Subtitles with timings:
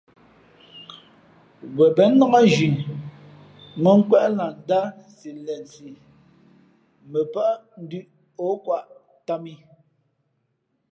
[1.75, 2.69] Wen bα̌ nnák nzhi
[3.83, 5.87] mᾱnkwéʼ lah ndát si lensi
[7.11, 7.45] mα pά
[7.83, 8.05] ndʉ̄ʼ
[8.45, 8.85] ǒ kwāʼ
[9.25, 9.55] tām ī.